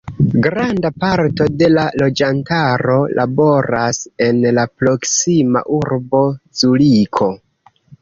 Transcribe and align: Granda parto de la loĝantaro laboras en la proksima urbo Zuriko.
Granda 0.45 0.89
parto 1.03 1.47
de 1.59 1.69
la 1.73 1.83
loĝantaro 2.03 2.97
laboras 3.21 4.03
en 4.31 4.43
la 4.61 4.67
proksima 4.75 5.67
urbo 5.81 6.27
Zuriko. 6.65 7.35